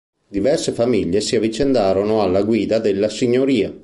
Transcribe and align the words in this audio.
Diverse 0.31 0.71
famiglie 0.71 1.21
si 1.21 1.35
avvicendarono 1.35 2.23
alla 2.23 2.41
guida 2.41 2.79
della 2.79 3.07
signoria. 3.07 3.71